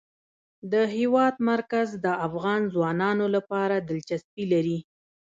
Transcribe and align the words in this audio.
د 0.71 0.73
هېواد 0.95 1.35
مرکز 1.51 1.87
د 2.05 2.07
افغان 2.27 2.61
ځوانانو 2.73 3.25
لپاره 3.35 3.75
دلچسپي 3.89 4.45
لري. 4.53 4.79